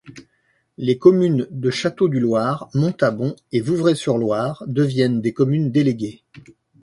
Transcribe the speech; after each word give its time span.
Les 0.79 0.97
communes 0.97 1.45
de 1.51 1.69
Château-du-Loir, 1.69 2.71
Montabon 2.73 3.35
et 3.51 3.61
Vouvray-sur-Loir 3.61 4.63
deviennent 4.65 5.21
des 5.21 5.31
communes 5.31 5.69
déléguées. 5.69 6.23